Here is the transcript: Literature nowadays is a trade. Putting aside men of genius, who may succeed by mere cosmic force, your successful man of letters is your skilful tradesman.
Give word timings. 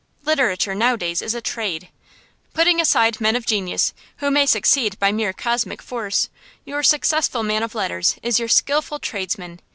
Literature 0.25 0.73
nowadays 0.73 1.21
is 1.21 1.35
a 1.35 1.41
trade. 1.41 1.89
Putting 2.55 2.81
aside 2.81 3.21
men 3.21 3.35
of 3.35 3.45
genius, 3.45 3.93
who 4.17 4.31
may 4.31 4.47
succeed 4.47 4.97
by 4.97 5.11
mere 5.11 5.31
cosmic 5.31 5.79
force, 5.79 6.27
your 6.65 6.81
successful 6.81 7.43
man 7.43 7.61
of 7.61 7.75
letters 7.75 8.15
is 8.23 8.39
your 8.39 8.47
skilful 8.49 8.97
tradesman. 8.97 9.59